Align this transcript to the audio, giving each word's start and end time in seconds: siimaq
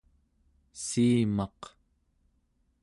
siimaq 0.83 1.59